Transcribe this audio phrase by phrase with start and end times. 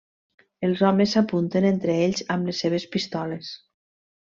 [0.67, 3.57] Els homes s'apunten entre ells amb les seves pistoles.